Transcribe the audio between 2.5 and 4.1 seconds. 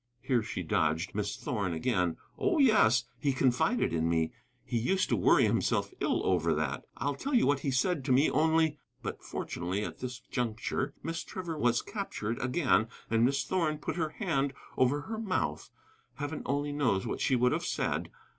yes, he confided in